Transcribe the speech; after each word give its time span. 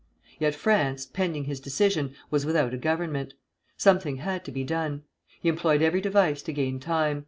Yet 0.39 0.55
France, 0.55 1.05
pending 1.05 1.43
his 1.43 1.59
decision, 1.59 2.15
was 2.31 2.43
without 2.43 2.73
a 2.73 2.77
government. 2.79 3.35
Something 3.77 4.15
had 4.17 4.43
to 4.45 4.51
be 4.51 4.63
done. 4.63 5.03
He 5.41 5.47
employed 5.47 5.83
every 5.83 6.01
device 6.01 6.41
to 6.41 6.53
gain 6.53 6.79
time. 6.79 7.19